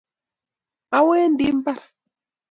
Awendi 0.97 1.43
imbar. 1.51 1.81